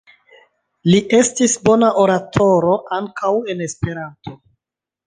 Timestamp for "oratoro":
2.05-2.75